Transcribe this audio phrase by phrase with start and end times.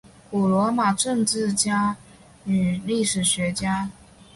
[0.31, 1.95] 古罗马政治家
[2.45, 3.91] 与历史学家。